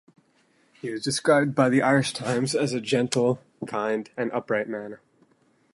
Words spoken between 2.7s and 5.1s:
'a gentle, kind and upright man'.